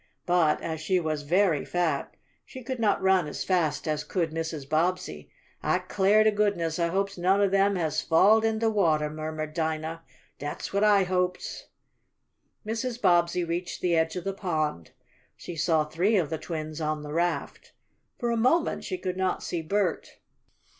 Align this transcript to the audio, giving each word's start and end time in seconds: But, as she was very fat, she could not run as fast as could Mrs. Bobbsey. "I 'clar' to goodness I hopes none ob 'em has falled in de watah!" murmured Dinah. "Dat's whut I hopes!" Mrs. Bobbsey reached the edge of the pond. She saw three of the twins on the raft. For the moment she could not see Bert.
But, 0.25 0.63
as 0.63 0.81
she 0.81 0.99
was 0.99 1.21
very 1.21 1.63
fat, 1.63 2.15
she 2.43 2.63
could 2.63 2.79
not 2.79 3.03
run 3.03 3.27
as 3.27 3.43
fast 3.43 3.87
as 3.87 4.03
could 4.03 4.31
Mrs. 4.31 4.67
Bobbsey. 4.67 5.29
"I 5.61 5.77
'clar' 5.77 6.23
to 6.23 6.31
goodness 6.31 6.79
I 6.79 6.87
hopes 6.87 7.19
none 7.19 7.39
ob 7.39 7.53
'em 7.53 7.75
has 7.75 8.01
falled 8.01 8.43
in 8.43 8.57
de 8.57 8.67
watah!" 8.67 9.11
murmured 9.11 9.53
Dinah. 9.53 10.01
"Dat's 10.39 10.69
whut 10.69 10.83
I 10.83 11.03
hopes!" 11.03 11.67
Mrs. 12.65 12.99
Bobbsey 12.99 13.43
reached 13.43 13.81
the 13.81 13.95
edge 13.95 14.15
of 14.15 14.23
the 14.23 14.33
pond. 14.33 14.89
She 15.37 15.55
saw 15.55 15.83
three 15.85 16.17
of 16.17 16.31
the 16.31 16.39
twins 16.39 16.81
on 16.81 17.03
the 17.03 17.13
raft. 17.13 17.73
For 18.17 18.31
the 18.35 18.41
moment 18.41 18.83
she 18.83 18.97
could 18.97 19.17
not 19.17 19.43
see 19.43 19.61
Bert. 19.61 20.17